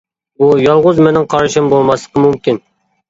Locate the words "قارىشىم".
1.33-1.69